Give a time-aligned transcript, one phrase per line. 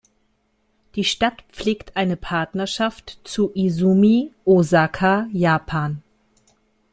[0.95, 6.01] Die Stadt pflegt eine Partnerschaft zu Izumi, Osaka, Japan.